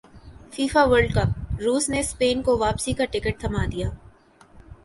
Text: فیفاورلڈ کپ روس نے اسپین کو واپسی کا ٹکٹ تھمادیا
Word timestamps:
فیفاورلڈ 0.51 1.13
کپ 1.13 1.61
روس 1.61 1.89
نے 1.89 1.99
اسپین 1.99 2.41
کو 2.41 2.57
واپسی 2.57 2.93
کا 2.93 3.05
ٹکٹ 3.05 3.39
تھمادیا 3.39 3.89